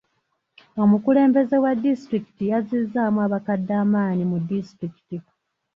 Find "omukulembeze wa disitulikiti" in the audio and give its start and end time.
0.83-2.43